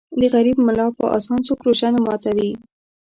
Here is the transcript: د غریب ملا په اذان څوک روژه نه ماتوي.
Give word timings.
د 0.19 0.21
غریب 0.33 0.57
ملا 0.67 0.87
په 0.97 1.03
اذان 1.17 1.39
څوک 1.47 1.59
روژه 1.67 1.87
نه 1.95 1.99
ماتوي. 2.05 2.51